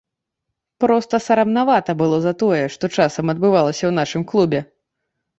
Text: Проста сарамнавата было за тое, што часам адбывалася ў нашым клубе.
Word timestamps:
Проста 0.83 1.15
сарамнавата 1.25 1.91
было 2.01 2.17
за 2.23 2.33
тое, 2.43 2.61
што 2.75 2.89
часам 2.95 3.25
адбывалася 3.35 3.79
ў 3.87 3.91
нашым 3.99 4.25
клубе. 4.33 4.63